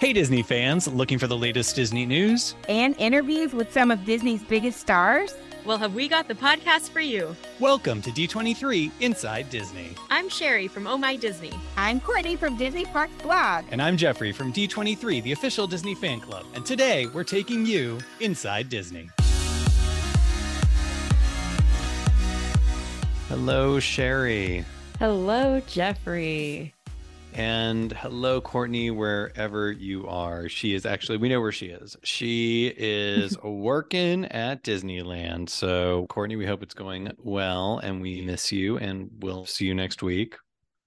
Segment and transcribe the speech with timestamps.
[0.00, 2.54] Hey, Disney fans, looking for the latest Disney news?
[2.70, 5.34] And interviews with some of Disney's biggest stars?
[5.66, 7.36] Well, have we got the podcast for you?
[7.58, 9.94] Welcome to D23 Inside Disney.
[10.08, 11.52] I'm Sherry from Oh My Disney.
[11.76, 13.66] I'm Courtney from Disney Parks Blog.
[13.70, 16.46] And I'm Jeffrey from D23, the official Disney fan club.
[16.54, 19.10] And today we're taking you inside Disney.
[23.28, 24.64] Hello, Sherry.
[24.98, 26.72] Hello, Jeffrey.
[27.34, 30.48] And hello, Courtney, wherever you are.
[30.48, 31.96] She is actually, we know where she is.
[32.02, 35.48] She is working at Disneyland.
[35.48, 39.74] So, Courtney, we hope it's going well and we miss you and we'll see you
[39.74, 40.36] next week.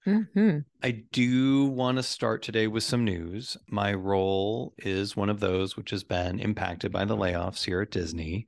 [0.06, 0.58] Mm-hmm.
[0.82, 3.56] I do want to start today with some news.
[3.70, 7.90] My role is one of those which has been impacted by the layoffs here at
[7.90, 8.46] Disney.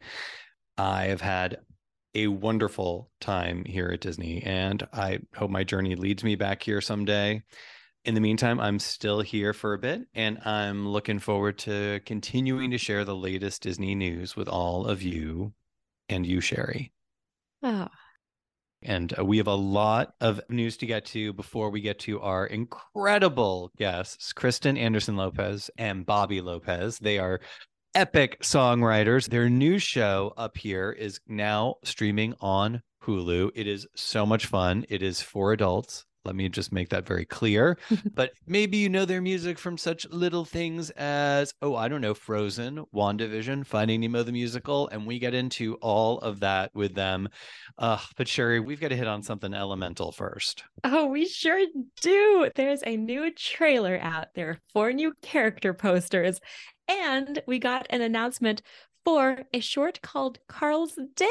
[0.77, 1.59] I have had
[2.15, 6.83] a wonderful time here at Disney, and I hope my journey leads me back here
[6.83, 7.43] someday
[8.07, 12.71] in the meantime, I'm still here for a bit and I'm looking forward to continuing
[12.71, 15.53] to share the latest Disney news with all of you
[16.09, 16.93] and you, Sherry.
[17.65, 17.89] Oh.
[18.81, 22.21] And uh, we have a lot of news to get to before we get to
[22.21, 27.01] our incredible guests, Kristen Anderson Lopez and Bobby Lopez.
[27.01, 27.41] They are
[27.97, 29.29] epic songwriters.
[29.29, 33.51] Their new show up here is now streaming on Hulu.
[33.57, 34.87] It is so much fun.
[34.89, 36.06] It is for adults.
[36.27, 37.79] Let me just make that very clear.
[38.15, 42.15] but maybe you know their music from such little things as, oh, I don't know,
[42.15, 44.89] Frozen, WandaVision, Finding Nemo the musical.
[44.89, 47.29] And we get into all of that with them.
[47.79, 50.65] Uh, but Sherry, we've got to hit on something elemental first.
[50.85, 51.65] Oh, we sure
[52.03, 52.51] do.
[52.55, 54.29] There's a new trailer out.
[54.35, 56.41] There are four new character posters.
[56.89, 58.63] And we got an announcement
[59.05, 61.29] for a short called Carl's Date.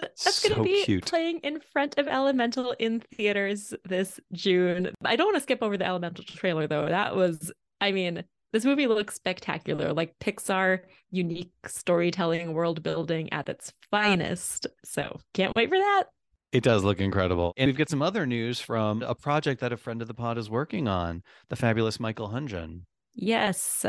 [0.00, 1.06] That's so going to be cute.
[1.06, 4.90] playing in front of Elemental in theaters this June.
[5.04, 6.86] I don't want to skip over the Elemental trailer though.
[6.86, 10.80] That was, I mean, this movie looks spectacular, like Pixar
[11.10, 14.66] unique storytelling, world building at its finest.
[14.84, 16.04] So can't wait for that.
[16.52, 17.52] It does look incredible.
[17.56, 20.36] And we've got some other news from a project that a friend of the pod
[20.36, 22.82] is working on, the fabulous Michael Hundgen.
[23.14, 23.84] Yes.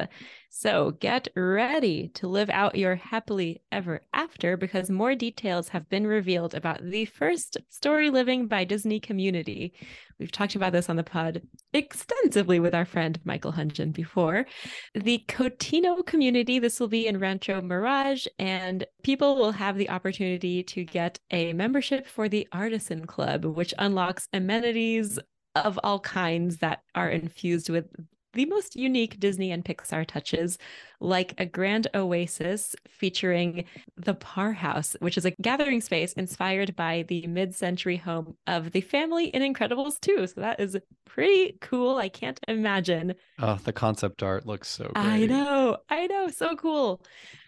[0.49, 6.05] So get ready to live out your happily ever after because more details have been
[6.05, 9.73] revealed about the first Storyliving by Disney community.
[10.19, 14.45] We've talked about this on the pod extensively with our friend Michael Hundgen before.
[14.93, 20.63] The Cotino community, this will be in Rancho Mirage, and people will have the opportunity
[20.63, 25.17] to get a membership for the Artisan Club, which unlocks amenities
[25.55, 27.85] of all kinds that are infused with
[28.33, 30.57] the most unique Disney and Pixar touches,
[30.99, 33.65] like a grand oasis featuring
[33.97, 38.71] the Parr House, which is a gathering space inspired by the mid century home of
[38.71, 40.27] the family in Incredibles 2.
[40.27, 41.97] So that is pretty cool.
[41.97, 43.15] I can't imagine.
[43.39, 45.05] Oh, the concept art looks so great.
[45.05, 45.77] I know.
[45.89, 46.29] I know.
[46.29, 47.01] So cool.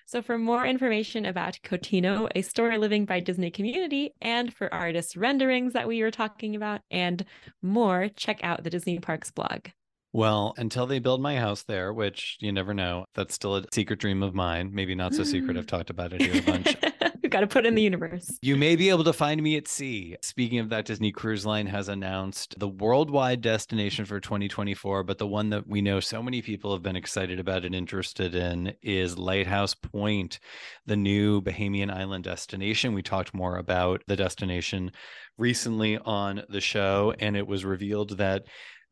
[0.05, 5.73] So, for more information about Cotino, a Storyliving by Disney Community, and for artist renderings
[5.73, 7.25] that we were talking about, and
[7.61, 9.67] more, check out the Disney Parks blog.
[10.13, 13.99] Well, until they build my house there, which you never know, that's still a secret
[13.99, 14.69] dream of mine.
[14.71, 15.57] Maybe not so secret.
[15.57, 15.69] I've mm.
[15.69, 16.77] talked about it here a bunch.
[17.23, 18.37] We've got to put in the universe.
[18.41, 20.17] You may be able to find me at sea.
[20.21, 25.25] Speaking of that, Disney Cruise Line has announced the worldwide destination for 2024, but the
[25.25, 29.17] one that we know so many people have been excited about and interested in is
[29.17, 30.39] Lighthouse Point,
[30.85, 32.93] the new Bahamian island destination.
[32.93, 34.91] We talked more about the destination
[35.37, 38.43] recently on the show, and it was revealed that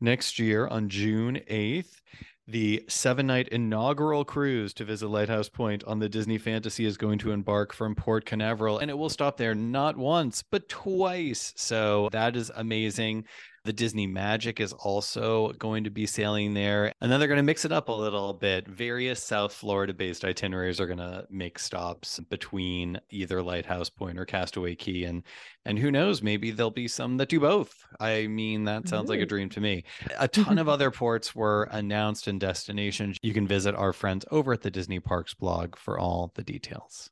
[0.02, 2.00] next year on June 8th,
[2.48, 7.18] the seven night inaugural cruise to visit Lighthouse Point on the Disney Fantasy is going
[7.20, 11.52] to embark from Port Canaveral, and it will stop there not once, but twice.
[11.56, 13.26] So that is amazing.
[13.64, 16.92] The Disney Magic is also going to be sailing there.
[17.00, 18.66] And then they're going to mix it up a little bit.
[18.66, 24.24] Various South Florida based itineraries are going to make stops between either Lighthouse Point or
[24.24, 25.04] Castaway Cay.
[25.04, 25.22] And
[25.64, 27.86] and who knows, maybe there'll be some that do both.
[28.00, 29.84] I mean, that sounds like a dream to me.
[30.18, 33.16] A ton of other ports were announced and destinations.
[33.22, 37.10] You can visit our friends over at the Disney Parks blog for all the details.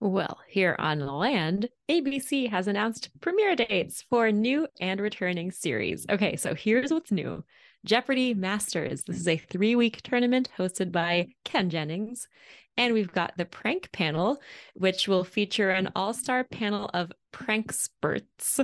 [0.00, 6.06] Well, here on the land, ABC has announced premiere dates for new and returning series.
[6.08, 7.44] Okay, so here's what's new
[7.84, 9.02] Jeopardy Masters.
[9.02, 12.28] This is a three week tournament hosted by Ken Jennings.
[12.76, 14.40] And we've got the prank panel,
[14.74, 18.60] which will feature an all star panel of prank spurts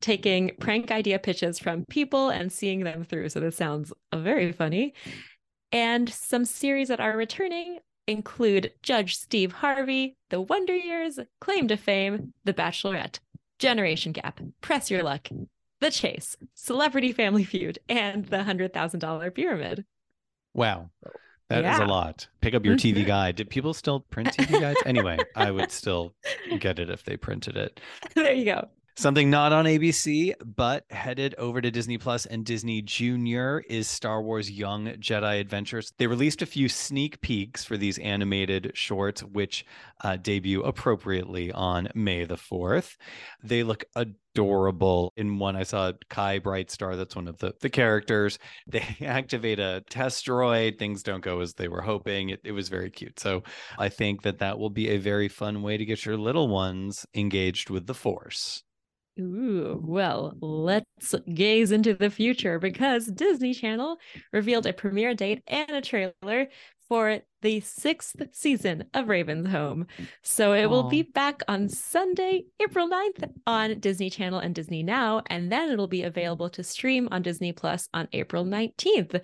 [0.00, 3.28] taking prank idea pitches from people and seeing them through.
[3.28, 4.94] So this sounds very funny.
[5.70, 11.76] And some series that are returning include Judge Steve Harvey, The Wonder Years, Claim to
[11.76, 13.20] Fame, The Bachelorette,
[13.58, 15.28] Generation Gap, Press Your Luck,
[15.80, 19.84] The Chase, Celebrity Family Feud, and The $100,000 Pyramid.
[20.54, 20.90] Wow.
[21.48, 21.84] That is Yeah.
[21.84, 22.28] a lot.
[22.40, 23.06] Pick up your TV Mhm.
[23.06, 23.36] guide.
[23.36, 24.80] Did people still print TV guides?
[24.84, 26.14] Anyway, I would still
[26.60, 27.80] get it if they printed it.
[28.14, 28.68] there you go.
[28.98, 34.20] Something not on ABC, but headed over to Disney Plus and Disney Junior is Star
[34.20, 35.92] Wars Young Jedi Adventures.
[35.98, 39.64] They released a few sneak peeks for these animated shorts, which
[40.02, 42.96] uh, debut appropriately on May the 4th.
[43.40, 45.12] They look adorable.
[45.16, 48.40] In one, I saw Kai Brightstar, that's one of the, the characters.
[48.66, 50.80] They activate a test droid.
[50.80, 52.30] Things don't go as they were hoping.
[52.30, 53.20] It, it was very cute.
[53.20, 53.44] So
[53.78, 57.06] I think that that will be a very fun way to get your little ones
[57.14, 58.64] engaged with the Force.
[59.20, 63.98] Ooh, well, let's gaze into the future because Disney Channel
[64.32, 66.48] revealed a premiere date and a trailer
[66.88, 69.86] for the sixth season of Raven's Home.
[70.22, 75.22] So it will be back on Sunday, April 9th on Disney Channel and Disney Now,
[75.28, 79.20] and then it'll be available to stream on Disney Plus on April 19th.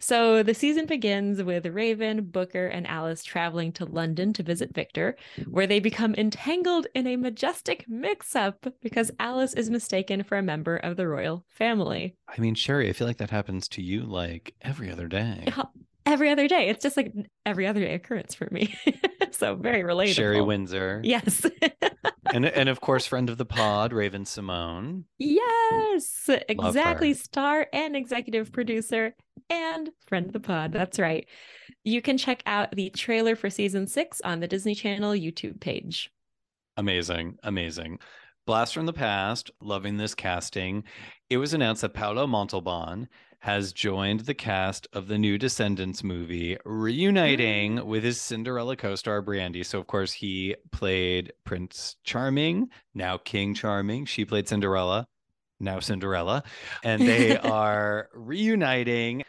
[0.00, 5.16] So the season begins with Raven, Booker, and Alice traveling to London to visit Victor,
[5.48, 10.42] where they become entangled in a majestic mix up because Alice is mistaken for a
[10.42, 12.16] member of the royal family.
[12.28, 15.46] I mean, Sherry, I feel like that happens to you like every other day.
[16.08, 16.68] Every other day.
[16.70, 17.12] It's just like
[17.44, 18.74] every other day occurrence for me.
[19.30, 20.14] so very relatable.
[20.14, 21.00] Sherry Windsor.
[21.04, 21.44] Yes.
[22.30, 25.04] And and of course, friend of the pod, Raven-Symoné.
[25.18, 26.28] yes.
[26.48, 27.14] Exactly.
[27.14, 29.14] Star and executive producer
[29.48, 30.72] and friend of the pod.
[30.72, 31.26] That's right.
[31.84, 36.10] You can check out the trailer for season six on the Disney Channel YouTube page.
[36.76, 37.98] Amazing, amazing.
[38.48, 40.82] Blast from the past, loving this casting.
[41.28, 43.06] It was announced that Paolo Montalban
[43.40, 47.86] has joined the cast of the new Descendants movie, reuniting hmm.
[47.86, 49.62] with his Cinderella co-star Brandy.
[49.64, 54.06] So of course he played Prince Charming, now King Charming.
[54.06, 55.06] She played Cinderella,
[55.60, 56.42] now Cinderella,
[56.82, 59.24] and they are reuniting.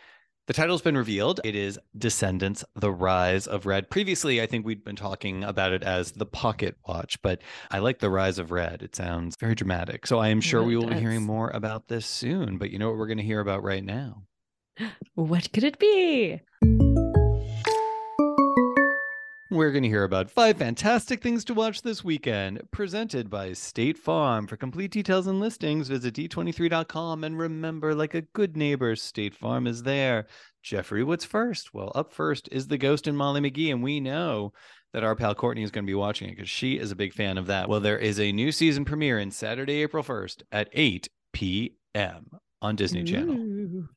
[0.49, 1.39] The title's been revealed.
[1.43, 3.91] It is Descendants: The Rise of Red.
[3.91, 7.99] Previously, I think we'd been talking about it as the Pocket Watch, but I like
[7.99, 8.81] The Rise of Red.
[8.81, 10.07] It sounds very dramatic.
[10.07, 12.57] So I am sure It we will be hearing more about this soon.
[12.57, 14.23] But you know what we're going to hear about right now?
[15.13, 16.41] What could it be?
[19.51, 23.97] We're going to hear about five fantastic things to watch this weekend, presented by State
[23.97, 24.45] Farm.
[24.45, 27.23] For complete details and listings, visit d23.com.
[27.23, 30.27] And remember, like a good neighbor, State Farm is there.
[30.61, 31.73] Jeffrey, what's first?
[31.73, 34.53] Well, up first is The Ghost and Molly McGee, and we know
[34.93, 37.13] that our pal Courtney is going to be watching it because she is a big
[37.13, 37.67] fan of that.
[37.67, 42.29] Well, there is a new season premiere in Saturday, April 1st at 8 p.m.
[42.61, 43.87] on Disney Channel.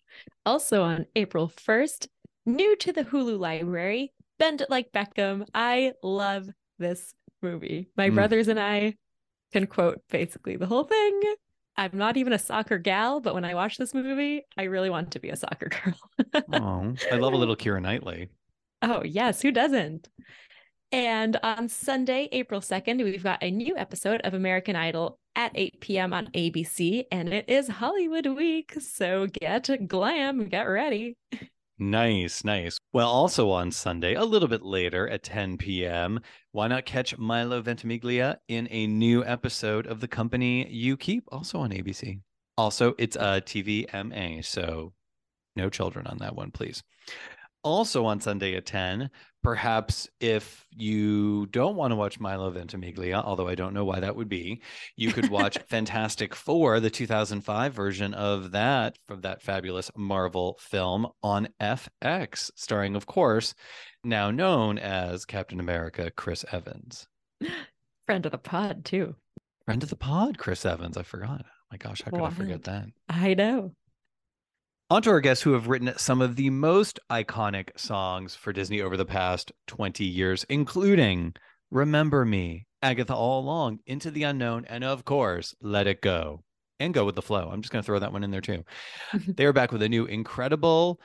[0.46, 2.06] Also on April 1st,
[2.46, 5.46] new to the Hulu library, Bend It Like Beckham.
[5.54, 7.86] I love this movie.
[7.96, 8.14] My Mm.
[8.16, 8.96] brothers and I
[9.52, 11.20] can quote basically the whole thing.
[11.76, 15.12] I'm not even a soccer gal, but when I watch this movie, I really want
[15.12, 15.68] to be a soccer
[16.34, 16.42] girl.
[16.52, 18.30] Oh, I love a little Keira Knightley.
[18.82, 20.08] Oh, yes, who doesn't?
[20.90, 25.80] And on Sunday, April 2nd, we've got a new episode of American Idol at 8
[25.80, 26.12] p.m.
[26.12, 28.74] on ABC, and it is Hollywood Week.
[28.80, 31.16] So get glam, get ready.
[31.82, 32.78] Nice, nice.
[32.92, 36.20] Well, also on Sunday, a little bit later at 10 p.m.,
[36.52, 41.58] why not catch Milo Ventimiglia in a new episode of The Company You Keep, also
[41.58, 42.20] on ABC?
[42.56, 44.92] Also, it's uh, a TVMA, so
[45.56, 46.84] no children on that one, please.
[47.64, 49.08] Also on Sunday at 10,
[49.42, 54.16] perhaps if you don't want to watch Milo Ventimiglia, although I don't know why that
[54.16, 54.62] would be,
[54.96, 61.08] you could watch Fantastic Four, the 2005 version of that, from that fabulous Marvel film
[61.22, 63.54] on FX, starring, of course,
[64.04, 67.06] now known as Captain America, Chris Evans.
[68.06, 69.14] Friend of the pod, too.
[69.64, 70.96] Friend of the pod, Chris Evans.
[70.96, 71.44] I forgot.
[71.44, 72.86] Oh my gosh, how could I forget that?
[73.08, 73.72] I know.
[74.92, 78.82] On to our guests who have written some of the most iconic songs for Disney
[78.82, 81.32] over the past 20 years, including
[81.70, 86.42] Remember Me, Agatha All Along, Into the Unknown, and of course, Let It Go.
[86.78, 87.48] And Go with the Flow.
[87.50, 88.64] I'm just going to throw that one in there too.
[89.28, 91.00] they are back with a new incredible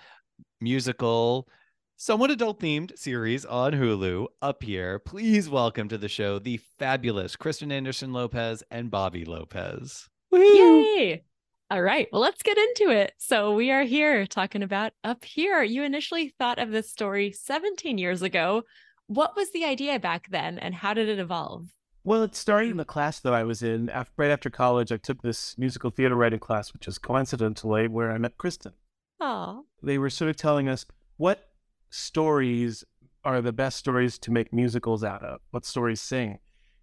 [0.59, 1.47] musical,
[1.95, 4.25] somewhat adult themed series on Hulu.
[4.41, 10.09] Up here, please welcome to the show the fabulous Kristen Anderson Lopez and Bobby Lopez.
[10.33, 11.23] Yay!
[11.69, 13.11] All right, well, let's get into it.
[13.17, 15.61] So, we are here talking about Up Here.
[15.61, 18.63] You initially thought of this story 17 years ago.
[19.07, 21.75] What was the idea back then, and how did it evolve?
[22.05, 23.89] Well, it started in the class that I was in.
[23.89, 28.13] After, right after college, I took this musical theater writing class, which is coincidentally where
[28.13, 28.71] I met Kristen.
[29.19, 30.85] Oh, They were sort of telling us
[31.17, 31.49] what
[31.89, 32.85] stories
[33.25, 36.39] are the best stories to make musicals out of, what stories sing.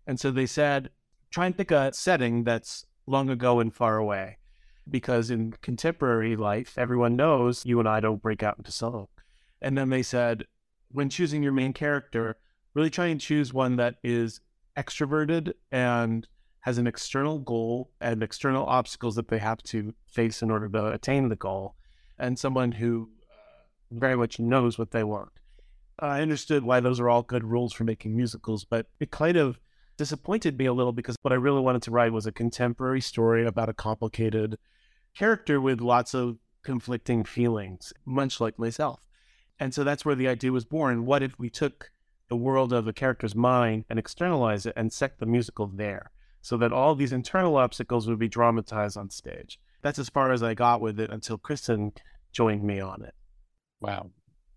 [0.07, 0.91] And so they said,
[1.31, 4.37] try and pick a setting that's long ago and far away.
[4.89, 9.09] Because in contemporary life, everyone knows you and I don't break out into song.
[9.63, 10.45] And then they said,
[10.91, 12.37] when choosing your main character,
[12.75, 14.41] really try and choose one that is
[14.77, 16.27] extroverted and
[16.61, 20.93] has an external goal and external obstacles that they have to face in order to
[20.93, 21.75] attain the goal,
[22.19, 25.31] and someone who uh, very much knows what they want.
[25.99, 29.59] I understood why those are all good rules for making musicals, but it kind of
[29.97, 33.47] disappointed me a little because what I really wanted to write was a contemporary story
[33.47, 34.59] about a complicated
[35.15, 39.01] character with lots of conflicting feelings, much like myself.
[39.59, 41.07] And so that's where the idea was born.
[41.07, 41.91] What if we took
[42.29, 46.57] the world of a character's mind and externalize it and set the musical there so
[46.57, 49.61] that all these internal obstacles would be dramatized on stage?
[49.83, 51.93] That's as far as I got with it until Kristen
[52.33, 53.15] joined me on it.
[53.81, 54.11] Wow.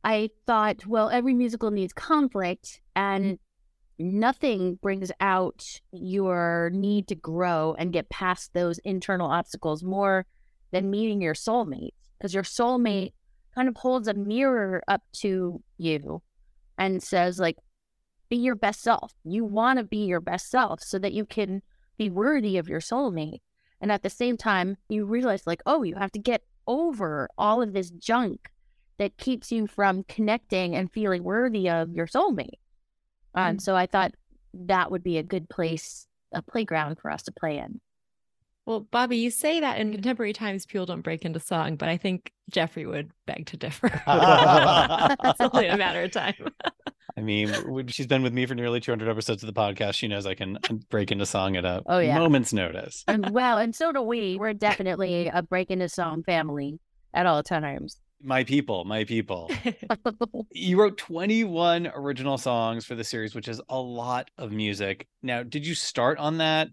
[0.04, 3.40] I thought, well, every musical needs conflict, and
[4.00, 4.20] mm-hmm.
[4.20, 10.26] nothing brings out your need to grow and get past those internal obstacles more
[10.72, 11.94] than meeting your soulmate.
[12.18, 13.14] Because your soulmate
[13.54, 16.22] kind of holds a mirror up to you
[16.78, 17.58] and says, like,
[18.30, 19.14] be your best self.
[19.24, 21.62] You want to be your best self so that you can
[21.98, 23.40] be worthy of your soulmate.
[23.80, 27.62] And at the same time, you realize, like, oh, you have to get over all
[27.62, 28.50] of this junk
[28.98, 32.60] that keeps you from connecting and feeling worthy of your soulmate.
[33.36, 33.64] And mm-hmm.
[33.64, 34.14] so I thought
[34.54, 37.80] that would be a good place, a playground for us to play in.
[38.68, 41.96] Well, Bobby, you say that in contemporary times people don't break into song, but I
[41.96, 43.88] think Jeffrey would beg to differ.
[44.08, 46.34] it's only a matter of time.
[47.18, 49.94] I mean, she's been with me for nearly 200 episodes of the podcast.
[49.94, 52.20] She knows I can uh, break into song at a oh, yeah.
[52.20, 53.06] moment's notice.
[53.08, 54.36] and well, and so do we.
[54.38, 56.78] We're definitely a break into song family
[57.14, 58.02] at all times.
[58.22, 59.50] My people, my people.
[60.52, 65.08] you wrote 21 original songs for the series, which is a lot of music.
[65.24, 66.68] Now, did you start on that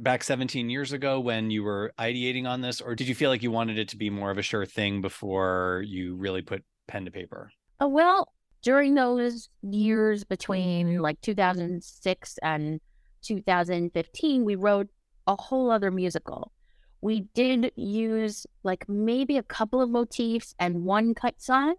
[0.00, 3.42] back 17 years ago when you were ideating on this, or did you feel like
[3.42, 7.04] you wanted it to be more of a sure thing before you really put pen
[7.04, 7.50] to paper?
[7.82, 8.32] Uh, well,
[8.62, 12.80] during those years between like 2006 and
[13.22, 14.88] 2015, we wrote
[15.26, 16.52] a whole other musical
[17.00, 21.74] we did use like maybe a couple of motifs and one cut song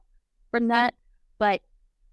[0.50, 0.96] from that,
[1.38, 1.62] but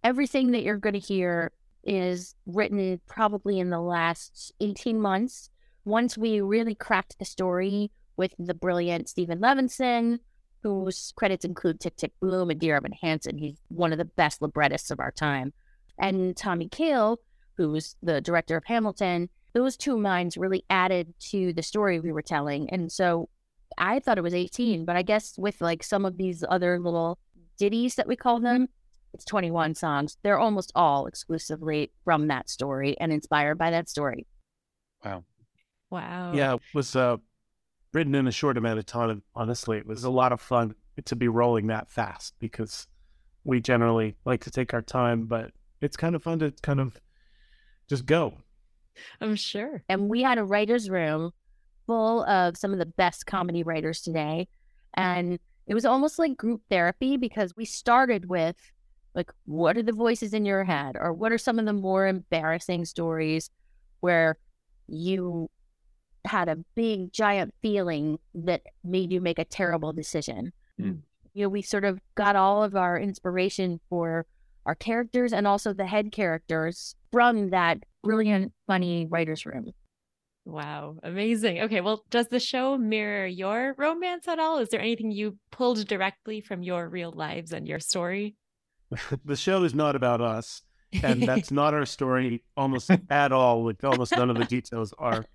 [0.05, 1.53] everything that you're going to hear
[1.85, 5.51] is written probably in the last 18 months.
[5.89, 10.19] Once we really cracked the story with the brilliant Steven Levenson,
[10.63, 13.39] whose credits include Tick Tick Boom and Dear Evan Hansen.
[13.39, 15.55] He's one of the best librettists of our time.
[15.99, 17.21] And Tommy Kail,
[17.57, 22.21] who's the director of Hamilton, those two minds really added to the story we were
[22.21, 22.69] telling.
[22.69, 23.31] And so
[23.79, 27.19] I thought it was 18, but I guess with like some of these other little
[27.57, 29.15] ditties that we call them, mm-hmm.
[29.15, 30.19] it's 21 songs.
[30.23, 34.27] They're almost all exclusively from that story and inspired by that story.
[35.03, 35.25] Wow.
[35.91, 36.33] Wow.
[36.35, 37.17] Yeah, it was uh,
[37.93, 39.23] written in a short amount of time.
[39.35, 42.87] Honestly, it was a lot of fun to be rolling that fast because
[43.45, 47.01] we generally like to take our time, but it's kind of fun to kind of
[47.89, 48.35] just go
[49.21, 49.83] I'm sure.
[49.89, 51.33] And we had a writer's room
[51.87, 54.49] full of some of the best comedy writers today.
[54.95, 58.57] And it was almost like group therapy because we started with
[59.15, 60.97] like, what are the voices in your head?
[60.99, 63.51] Or what are some of the more embarrassing stories
[64.01, 64.39] where
[64.87, 65.51] you
[66.29, 70.53] had a big giant feeling that made you make a terrible decision?
[70.81, 71.01] Mm.
[71.35, 74.27] You know, we sort of got all of our inspiration for
[74.67, 79.73] our characters and also the head characters from that brilliant, funny writer's room.
[80.45, 81.61] Wow, amazing.
[81.61, 84.59] Okay, well, does the show mirror your romance at all?
[84.59, 88.35] Is there anything you pulled directly from your real lives and your story?
[89.25, 90.63] the show is not about us,
[91.03, 93.67] and that's not our story almost at all.
[93.67, 95.27] Like almost none of the details are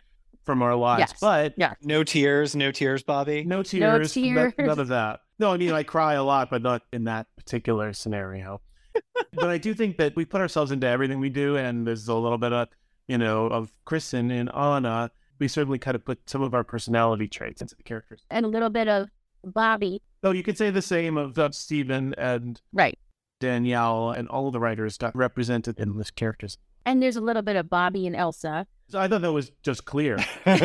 [0.43, 0.99] from our lives.
[1.11, 1.19] Yes.
[1.19, 3.43] But yeah, no tears, no tears, Bobby.
[3.43, 3.81] No tears.
[3.81, 4.53] No tears.
[4.57, 5.21] None, none of that.
[5.39, 8.61] No, I mean I cry a lot, but not in that particular scenario
[9.33, 12.15] but I do think that we put ourselves into everything we do, and there's a
[12.15, 12.69] little bit of,
[13.07, 15.11] you know, of Kristen and Anna.
[15.39, 18.49] We certainly kind of put some of our personality traits into the characters, and a
[18.49, 19.09] little bit of
[19.43, 20.01] Bobby.
[20.23, 22.97] Oh, you could say the same of uh, Steven and right
[23.39, 26.57] Danielle and all of the writers represented in these characters.
[26.85, 28.67] And there's a little bit of Bobby and Elsa.
[28.89, 30.17] So I thought that was just clear.
[30.45, 30.59] uh,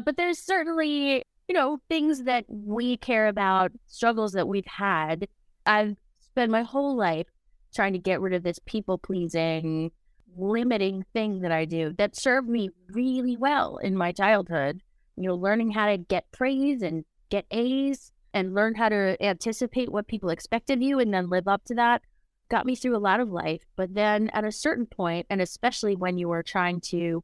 [0.00, 5.26] but there's certainly you know, things that we care about, struggles that we've had.
[5.66, 7.26] I've spent my whole life
[7.74, 9.90] trying to get rid of this people pleasing,
[10.36, 14.80] limiting thing that I do that served me really well in my childhood.
[15.16, 19.90] You know, learning how to get praise and get A's and learn how to anticipate
[19.90, 22.02] what people expect of you and then live up to that
[22.50, 23.62] got me through a lot of life.
[23.76, 27.22] But then at a certain point, and especially when you are trying to,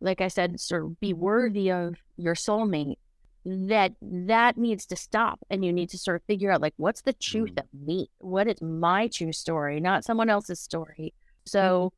[0.00, 2.96] like I said, sort of be worthy of your soulmate,
[3.44, 7.02] that that needs to stop and you need to sort of figure out like what's
[7.02, 7.60] the truth Mm.
[7.60, 11.14] of me what is my true story not someone else's story
[11.46, 11.92] so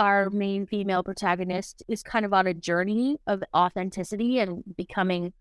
[0.00, 5.32] our main female protagonist is kind of on a journey of authenticity and becoming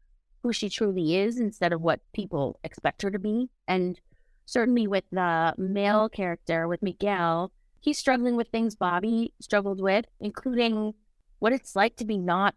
[0.43, 3.99] who she truly is instead of what people expect her to be and
[4.49, 7.51] certainly with the male character with miguel
[7.81, 10.93] he's struggling with things bobby struggled with including
[11.39, 12.53] what it's like to be not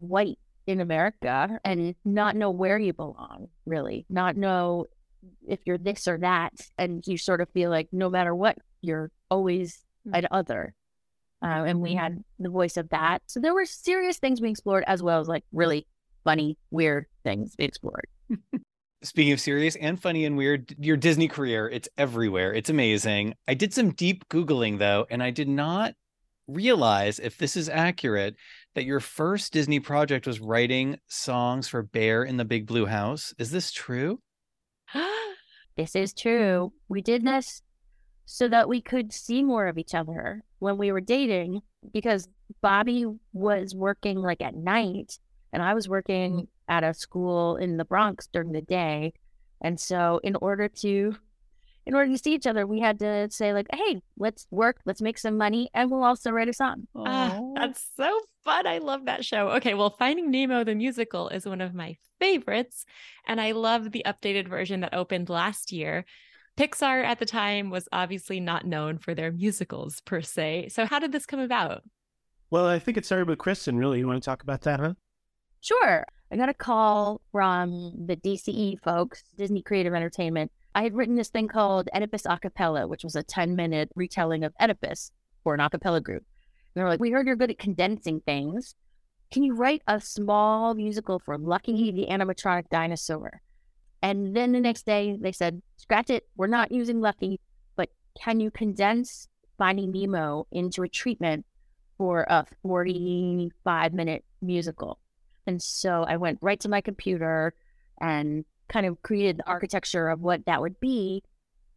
[0.00, 4.86] white in America and not know where you belong, really, not know
[5.46, 6.52] if you're this or that.
[6.78, 10.74] And you sort of feel like no matter what, you're always an other.
[11.42, 13.22] Uh, and we had the voice of that.
[13.26, 15.86] So there were serious things we explored as well as like really
[16.24, 18.08] funny, weird things we explored.
[19.02, 22.54] Speaking of serious and funny and weird, your Disney career, it's everywhere.
[22.54, 23.34] It's amazing.
[23.46, 25.94] I did some deep Googling though, and I did not
[26.48, 28.36] realize if this is accurate
[28.74, 33.34] that your first Disney project was writing songs for Bear in the Big Blue House.
[33.38, 34.20] Is this true?
[35.76, 36.72] This is true.
[36.88, 37.60] We did this
[38.24, 41.60] so that we could see more of each other when we were dating
[41.92, 42.30] because
[42.62, 45.18] Bobby was working like at night
[45.52, 49.12] and I was working at a school in the Bronx during the day.
[49.60, 51.16] And so in order to
[51.86, 55.00] in order to see each other, we had to say like, "Hey, let's work, let's
[55.00, 58.66] make some money, and we'll also write a song." Ah, that's so fun.
[58.66, 59.50] I love that show.
[59.50, 62.84] Okay, well, Finding Nemo the musical is one of my favorites,
[63.28, 66.04] and I love the updated version that opened last year.
[66.56, 70.70] Pixar at the time was obviously not known for their musicals per se.
[70.70, 71.82] So, how did this come about?
[72.50, 73.98] Well, I think it started with Kristen, really.
[73.98, 74.94] You want to talk about that, huh?
[75.66, 76.06] Sure.
[76.30, 80.52] I got a call from the DCE folks, Disney Creative Entertainment.
[80.76, 84.54] I had written this thing called Oedipus Acapella, which was a 10 minute retelling of
[84.60, 85.10] Oedipus
[85.42, 86.22] for an acapella group.
[86.22, 88.76] And they're like, We heard you're good at condensing things.
[89.32, 93.42] Can you write a small musical for Lucky the animatronic dinosaur?
[94.02, 96.28] And then the next day they said, Scratch it.
[96.36, 97.40] We're not using Lucky,
[97.74, 97.88] but
[98.22, 99.26] can you condense
[99.58, 101.44] Finding Nemo into a treatment
[101.98, 105.00] for a 45 minute musical?
[105.46, 107.54] And so I went right to my computer
[108.00, 111.22] and kind of created the architecture of what that would be.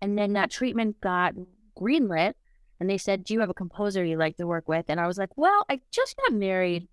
[0.01, 1.33] And then that treatment got
[1.79, 2.33] greenlit.
[2.79, 4.85] And they said, Do you have a composer you like to work with?
[4.89, 6.87] And I was like, Well, I just got married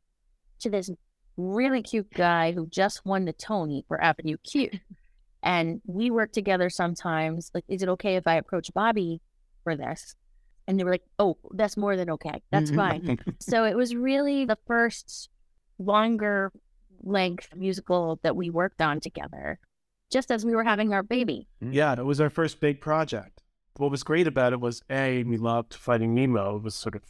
[0.60, 0.90] to this
[1.36, 4.70] really cute guy who just won the Tony for Avenue Q.
[5.42, 7.50] and we work together sometimes.
[7.54, 9.20] Like, is it okay if I approach Bobby
[9.62, 10.16] for this?
[10.66, 12.42] And they were like, Oh, that's more than okay.
[12.50, 13.06] That's mm-hmm.
[13.06, 13.18] fine.
[13.40, 15.30] So it was really the first
[15.78, 16.52] longer
[17.06, 19.58] length musical that we worked on together,
[20.10, 21.48] just as we were having our baby.
[21.62, 21.72] Mm-hmm.
[21.72, 23.42] Yeah, it was our first big project.
[23.76, 26.56] What was great about it was A, we loved Finding Nemo.
[26.56, 27.02] It was sort of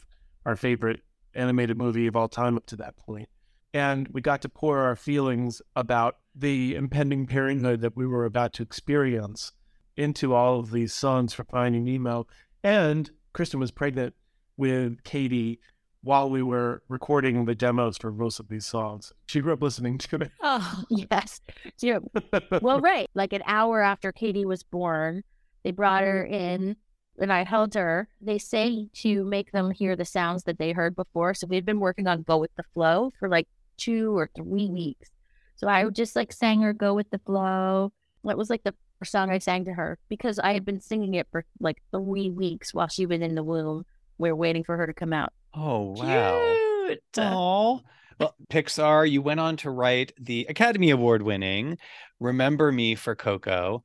[0.45, 1.01] our favorite
[1.33, 3.29] animated movie of all time up to that point.
[3.73, 8.53] And we got to pour our feelings about the impending parenthood that we were about
[8.53, 9.51] to experience
[9.95, 12.27] into all of these songs for Finding Nemo.
[12.63, 14.13] And Kristen was pregnant
[14.57, 15.59] with Katie
[16.07, 19.11] while we were recording the demos for most of these songs.
[19.25, 20.31] She grew up listening to it.
[20.41, 21.41] Oh, Yes.
[21.81, 21.99] Yeah.
[22.61, 23.09] Well, right.
[23.13, 25.23] Like an hour after Katie was born,
[25.63, 26.77] they brought her in
[27.19, 28.07] and I held her.
[28.21, 31.33] They say to make them hear the sounds that they heard before.
[31.33, 35.09] So we'd been working on Go with the Flow for like two or three weeks.
[35.57, 37.91] So I just like sang her Go with the Flow.
[38.23, 41.15] It was like the first song I sang to her because I had been singing
[41.15, 43.83] it for like three weeks while she was in the womb.
[44.17, 45.33] We are waiting for her to come out.
[45.53, 46.55] Oh, wow.
[46.87, 46.99] cute.
[47.17, 47.81] Oh,
[48.19, 51.77] well, Pixar, you went on to write the Academy Award winning
[52.19, 53.83] Remember Me for Coco.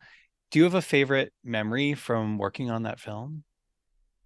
[0.51, 3.45] Do you have a favorite memory from working on that film?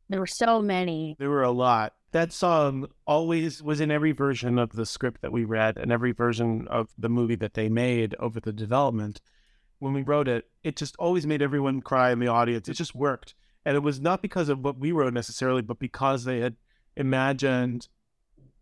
[0.08, 1.16] There were so many.
[1.18, 1.94] There were a lot.
[2.12, 6.12] That song always was in every version of the script that we read and every
[6.12, 9.20] version of the movie that they made over the development.
[9.80, 12.68] When we wrote it, it just always made everyone cry in the audience.
[12.68, 13.34] It just worked.
[13.66, 16.56] And it was not because of what we wrote necessarily, but because they had
[16.96, 17.88] imagined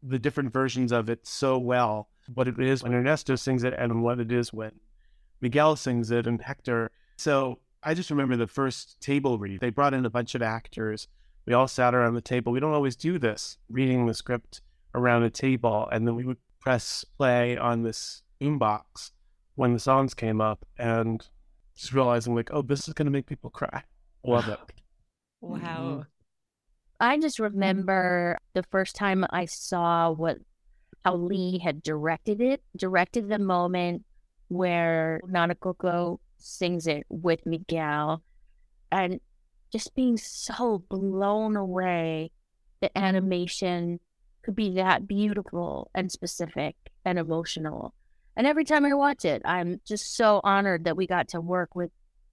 [0.02, 2.08] the different versions of it so well.
[2.34, 4.72] What it is when Ernesto sings it and what it is when
[5.40, 6.90] Miguel sings it and Hector.
[7.16, 9.60] So I just remember the first table read.
[9.60, 11.06] They brought in a bunch of actors
[11.46, 12.52] we all sat around the table.
[12.52, 14.62] We don't always do this, reading the script
[14.94, 19.10] around a table, and then we would press play on this boombox
[19.54, 21.26] when the songs came up, and
[21.76, 23.82] just realizing like, oh, this is going to make people cry.
[24.24, 24.58] Love it.
[25.50, 25.64] Mm-hmm.
[25.64, 26.04] Wow.
[27.00, 30.38] I just remember the first time I saw what
[31.04, 34.04] how Lee had directed it, directed the moment
[34.48, 38.22] where Nana Coco sings it with Miguel,
[38.90, 39.20] and
[39.70, 42.30] just being so blown away
[42.80, 44.00] that animation
[44.42, 47.94] could be that beautiful and specific and emotional.
[48.36, 51.74] And every time I watch it, I'm just so honored that we got to work
[51.74, 51.90] with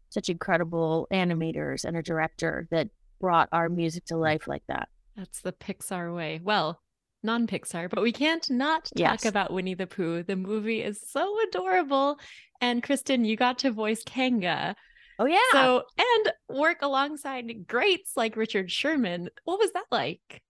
[0.09, 2.89] such incredible animators and a director that
[3.21, 4.89] brought our music to life like that.
[5.15, 6.41] That's the Pixar way.
[6.43, 6.81] Well,
[7.23, 9.25] non Pixar, but we can't not talk Yes.
[9.25, 10.23] about Winnie the Pooh.
[10.23, 12.17] The movie is so adorable.
[12.59, 14.75] And Kristen, you got to voice Kanga.
[15.19, 15.39] Oh yeah.
[15.51, 19.29] So, and work alongside greats like Richard Sherman.
[19.43, 20.41] What was that like?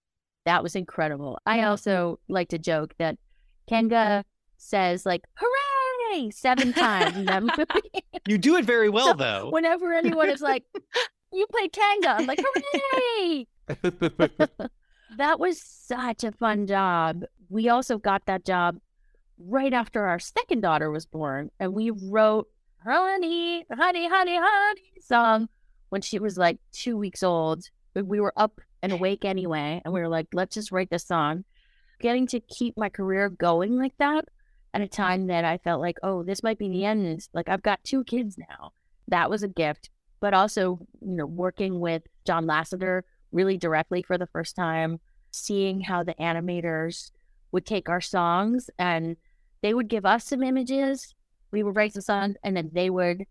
[0.46, 1.38] that was incredible.
[1.46, 3.16] I also like to joke that
[3.70, 4.24] Kanga
[4.58, 8.04] says like hooray seven times in that movie.
[8.28, 9.50] You do it very well, So, though.
[9.52, 10.64] Whenever anyone is like,
[11.34, 13.48] You played Kanga, I'm like, hooray!
[15.18, 17.24] that was such a fun job.
[17.50, 18.78] We also got that job
[19.38, 22.48] right after our second daughter was born, and we wrote
[22.84, 25.50] "Honey, Honey, Honey, Honey" song
[25.90, 27.70] when she was like two weeks old.
[27.94, 31.06] But we were up and awake anyway, and we were like, "Let's just write this
[31.06, 31.44] song."
[32.00, 34.26] Getting to keep my career going like that
[34.74, 37.64] at a time that I felt like, "Oh, this might be the end." Like I've
[37.64, 38.74] got two kids now.
[39.08, 39.90] That was a gift,
[40.22, 43.02] but also you know working with John Lasseter
[43.34, 45.00] really directly for the first time,
[45.32, 47.12] seeing how the animators
[47.52, 49.18] would take our songs and
[49.62, 51.14] they would give us some images.
[51.52, 53.26] We would write the songs and then they would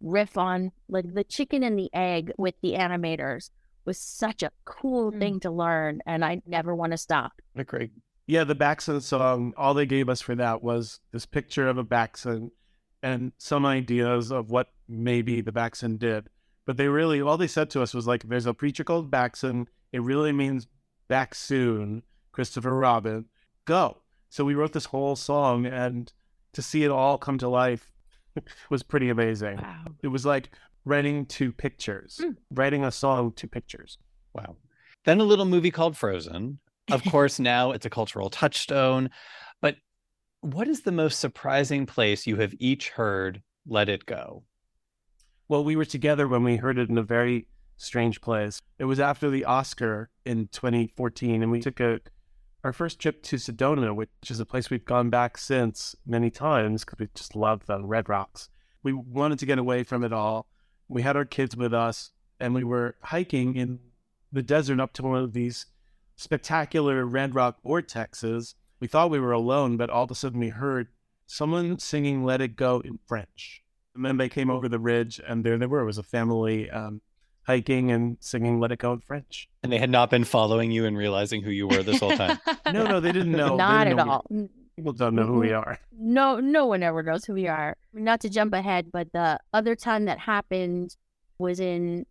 [0.00, 3.50] riff on like the chicken and the egg with the animators
[3.84, 5.18] was such a cool Mm.
[5.18, 7.32] thing to learn and I never want to stop.
[7.66, 7.90] Great.
[8.26, 11.84] Yeah, the Backson song, all they gave us for that was this picture of a
[11.84, 12.50] Backson
[13.02, 16.28] and some ideas of what maybe the Backson did.
[16.66, 19.66] But they really, all they said to us was like, there's a preacher called Backson.
[19.92, 20.66] It really means
[21.08, 23.26] back soon, Christopher Robin.
[23.66, 23.98] Go.
[24.30, 26.12] So we wrote this whole song and
[26.54, 27.92] to see it all come to life
[28.70, 29.58] was pretty amazing.
[29.58, 29.84] Wow.
[30.02, 30.50] It was like
[30.84, 32.36] writing two pictures, Mm.
[32.50, 33.98] writing a song to pictures.
[34.34, 34.56] Wow.
[35.04, 36.58] Then a little movie called Frozen.
[36.90, 39.10] Of course, now it's a cultural touchstone.
[39.60, 39.76] But
[40.40, 44.44] what is the most surprising place you have each heard Let It Go?
[45.46, 48.62] Well, we were together when we heard it in a very strange place.
[48.78, 52.00] It was after the Oscar in 2014, and we took a
[52.64, 56.82] our first trip to Sedona, which is a place we've gone back since many times
[56.82, 58.48] because we just love the Red Rocks.
[58.82, 60.46] We wanted to get away from it all.
[60.88, 63.80] We had our kids with us, and we were hiking in
[64.32, 65.66] the desert up to one of these
[66.16, 68.54] spectacular Red Rock vortexes.
[68.80, 70.88] We thought we were alone, but all of a sudden we heard
[71.26, 73.63] someone singing "Let It Go" in French.
[73.94, 75.80] And then they came over the ridge, and there they were.
[75.80, 77.00] It was a family um,
[77.44, 79.48] hiking and singing "Let It Go" in French.
[79.62, 82.38] And they had not been following you and realizing who you were this whole time.
[82.72, 83.56] No, no, they didn't know.
[83.56, 84.26] Not didn't at know all.
[84.30, 85.78] We, people don't know who we are.
[85.96, 89.76] no no one ever knows who we are not to jump ahead but the other
[89.76, 90.96] time that happened
[91.38, 92.04] was in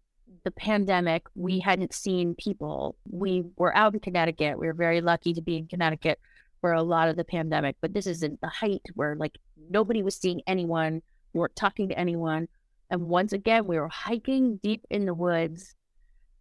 [0.45, 5.33] the pandemic we hadn't seen people we were out in connecticut we were very lucky
[5.33, 6.17] to be in connecticut
[6.61, 9.37] for a lot of the pandemic but this is in the height where like
[9.69, 11.01] nobody was seeing anyone
[11.33, 12.47] we weren't talking to anyone.
[12.89, 15.75] And once again we were hiking deep in the woods.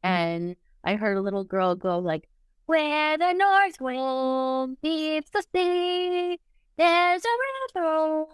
[0.04, 0.12] Mm-hmm.
[0.12, 2.28] And i heard a little girl go like
[2.66, 6.40] where the north wind meets the sea
[6.76, 8.26] there's a river,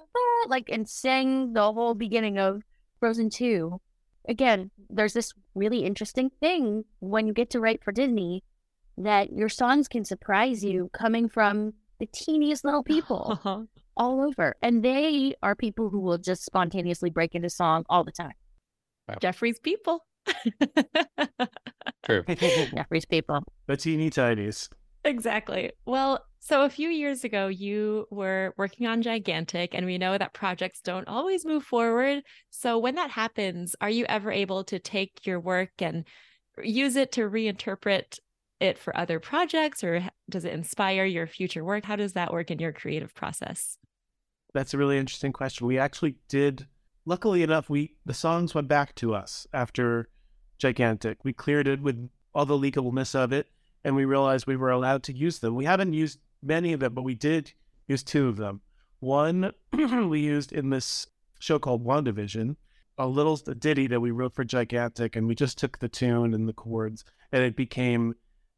[0.47, 2.63] like, and sang the whole beginning of
[3.01, 3.81] Frozen 2.
[4.29, 8.45] Again, there's this really interesting thing when you get to write for Disney
[8.97, 13.67] that your songs can surprise you coming from the teeniest little people
[13.99, 14.57] all over.
[14.63, 18.33] And they are people who will just spontaneously break into song all the time.
[19.21, 20.07] Jeffrey's people.
[22.05, 22.23] True.
[22.29, 23.43] Jeffrey's people.
[23.67, 24.69] the teeny tinies.
[25.05, 25.73] Exactly.
[25.87, 30.35] Well, so a few years ago, you were working on Gigantic, and we know that
[30.35, 32.23] projects don't always move forward.
[32.51, 36.07] So, when that happens, are you ever able to take your work and
[36.63, 38.19] use it to reinterpret
[38.61, 41.85] it for other projects, or does it inspire your future work?
[41.85, 43.79] How does that work in your creative process?
[44.55, 45.67] That's a really interesting question.
[45.67, 46.67] We actually did.
[47.05, 50.09] Luckily enough, we the songs went back to us after
[50.59, 51.25] Gigantic.
[51.25, 53.49] We cleared it with all the legalness of it,
[53.85, 55.55] and we realized we were allowed to use them.
[55.55, 57.53] We haven't used many of them, but we did
[57.87, 58.61] use two of them.
[59.01, 61.07] One we used in this
[61.39, 62.57] show called WandaVision,
[62.99, 66.49] a little ditty that we wrote for Gigantic, and we just took the tune and
[66.49, 68.15] the chords, and it became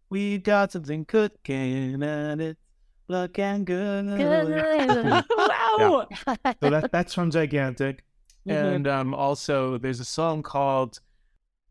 [0.09, 2.61] "We got something cooking and it's
[3.11, 4.07] looking good."
[5.37, 6.07] wow.
[6.27, 8.05] so that that's from Gigantic.
[8.49, 8.75] Mhm.
[8.77, 11.01] And um, also, there's a song called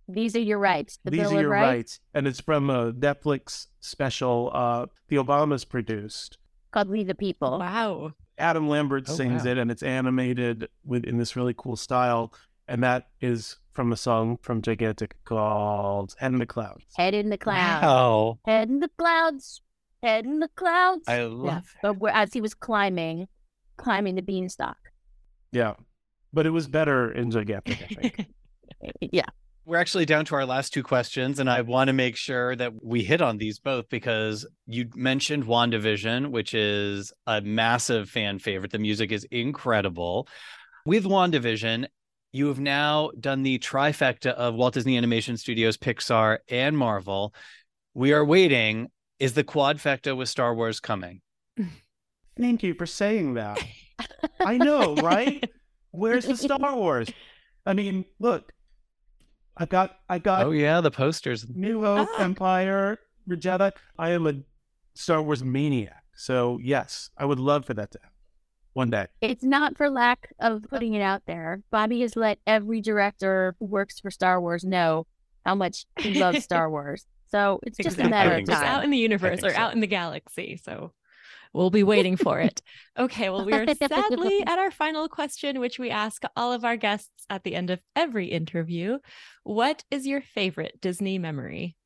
[0.07, 0.99] These are your rights.
[1.03, 1.65] The "These Bill Are Your Rights.
[1.73, 4.51] Rights," and it's from a Netflix special.
[4.53, 6.37] Uh, the Obamas produced.
[6.71, 7.57] Called We the People.
[7.59, 8.13] Wow.
[8.37, 9.51] Adam Lambert Oh, sings wow.
[9.51, 12.31] it, and it's animated with in this really cool style.
[12.67, 17.29] And that is from a song from Gigantic called "Head in the Clouds." Head in
[17.29, 17.83] the clouds.
[17.83, 18.39] Wow.
[18.45, 19.61] Head in the clouds.
[20.01, 21.03] Head in the clouds.
[21.07, 21.25] I Yeah.
[21.25, 23.27] love But as he was climbing
[23.77, 24.77] climbing the beanstalk.
[25.51, 25.73] Yeah.
[26.33, 28.27] But it was better in Gigantic, I think.
[29.01, 29.25] Yeah.
[29.65, 32.73] We're actually down to our last two questions, and I want to make sure that
[32.83, 38.71] we hit on these both because you mentioned WandaVision, which is a massive fan favorite.
[38.71, 40.27] The music is incredible.
[40.85, 41.87] With WandaVision,
[42.31, 47.33] you have now done the trifecta of Walt Disney Animation Studios, Pixar, and Marvel.
[47.93, 48.87] We are waiting.
[49.19, 51.21] Is the quadfecta with Star Wars coming?
[52.39, 53.61] Thank you for saying that.
[54.39, 55.43] I know, right?
[55.91, 57.09] Where's the Star Wars?
[57.65, 58.53] I mean, look,
[59.57, 61.45] I got, I got Oh yeah, the posters.
[61.49, 62.23] New Hope, Ah.
[62.23, 62.97] Empire,
[63.29, 63.71] Jedi.
[63.97, 64.35] I am a
[64.95, 66.03] Star Wars maniac.
[66.15, 68.15] So yes, I would love for that to happen
[68.73, 69.07] one day.
[69.19, 71.61] It's not for lack of putting it out there.
[71.71, 75.07] Bobby has let every director who works for Star Wars know
[75.45, 77.05] how much he loves Star Wars.
[77.31, 79.73] So it's just a matter of think It's out in the universe think or out
[79.73, 80.59] in the galaxy.
[80.63, 80.93] So
[81.53, 82.61] we'll be waiting for it.
[82.97, 83.29] Okay.
[83.29, 87.25] Well, we are sadly at our final question, which we ask all of our guests
[87.29, 88.97] at the end of every interview.
[89.43, 91.77] What is your favorite Disney memory?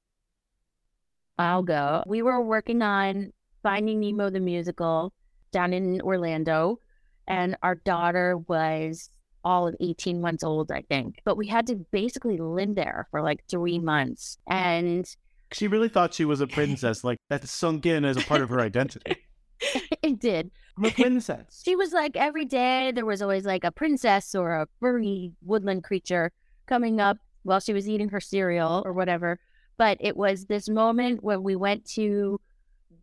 [1.38, 2.04] I'll go.
[2.08, 5.14] We were working on Finding Nemo the musical
[5.52, 6.80] down in Orlando,
[7.28, 9.10] and our daughter was
[9.44, 11.20] all of 18 months old, I think.
[11.26, 14.38] But we had to basically live there for like three months.
[14.50, 15.06] And
[15.54, 17.04] She really thought she was a princess.
[17.04, 19.18] Like that sunk in as a part of her identity.
[20.02, 20.52] it did.
[20.78, 21.62] I'm a princess.
[21.64, 25.84] She was like every day there was always like a princess or a furry woodland
[25.84, 26.32] creature
[26.66, 29.40] coming up while she was eating her cereal or whatever.
[29.78, 32.40] But it was this moment when we went to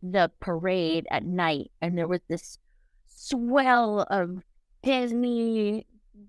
[0.03, 2.57] the parade at night and there was this
[3.07, 4.41] swell of
[4.83, 5.85] Disney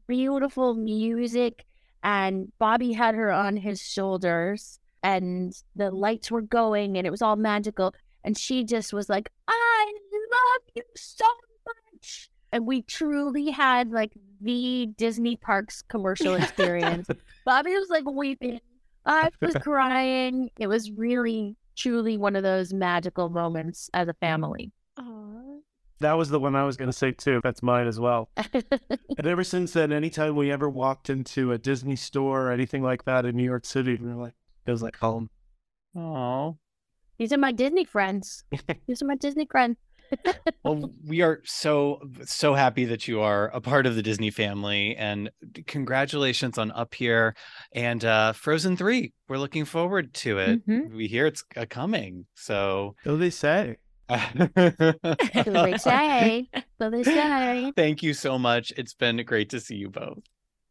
[0.07, 1.65] beautiful music
[2.03, 7.23] and Bobby had her on his shoulders and the lights were going and it was
[7.23, 9.93] all magical and she just was like, I
[10.31, 11.25] love you so
[11.67, 12.31] much.
[12.53, 17.09] And we truly had like the Disney parks commercial experience.
[17.45, 18.61] Bobby was like weeping.
[19.05, 20.51] I was crying.
[20.59, 24.71] It was really, truly one of those magical moments as a family.
[24.99, 25.61] Aww.
[26.01, 27.41] That was the one I was going to say too.
[27.43, 28.29] That's mine as well.
[29.19, 33.05] And ever since then, anytime we ever walked into a Disney store or anything like
[33.05, 34.35] that in New York City, we were like,
[34.67, 35.29] it was like home.
[35.97, 36.57] Oh.
[37.19, 38.45] These are my Disney friends.
[38.87, 39.77] These are my Disney friends.
[40.65, 44.95] Well, we are so so happy that you are a part of the Disney family,
[44.95, 45.31] and
[45.67, 47.35] congratulations on Up Here
[47.75, 49.13] and uh, Frozen Three.
[49.29, 50.67] We're looking forward to it.
[50.69, 50.93] Mhm.
[50.95, 52.95] We hear it's uh, coming, so.
[53.05, 53.79] So they say.
[54.11, 54.49] So
[55.53, 56.49] they say.
[56.79, 57.73] So they say.
[57.75, 58.73] Thank you so much.
[58.77, 60.19] It's been great to see you both.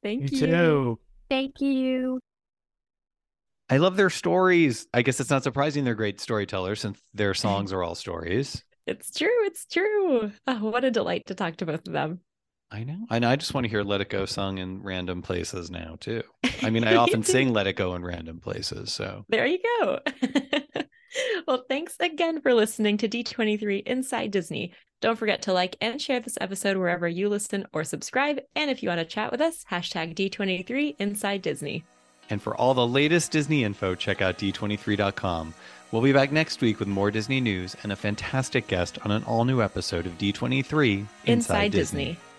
[0.03, 0.45] Thank You you.
[0.47, 0.99] too.
[1.29, 2.19] Thank you.
[3.71, 4.85] I love their stories.
[4.93, 8.65] I guess it's not surprising they're great storytellers since their songs are all stories.
[8.85, 9.45] It's true.
[9.45, 10.33] It's true.
[10.45, 12.19] Oh, what a delight to talk to both of them.
[12.69, 13.05] I know.
[13.09, 16.21] And I just want to hear Let It Go sung in random places now, too.
[16.61, 18.91] I mean, I often sing Let It Go in random places.
[18.91, 19.99] So There you go.
[21.47, 24.73] well, thanks again for listening to D23 Inside Disney.
[24.99, 28.41] Don't forget to like and share this episode wherever you listen or subscribe.
[28.53, 31.85] And if you want to chat with us, hashtag D23 Inside Disney.
[32.31, 35.53] And for all the latest Disney info, check out d23.com.
[35.91, 39.25] We'll be back next week with more Disney news and a fantastic guest on an
[39.25, 42.05] all new episode of D23 Inside, Inside Disney.
[42.05, 42.30] Disney.